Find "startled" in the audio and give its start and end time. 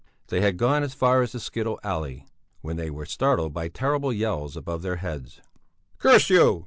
3.05-3.53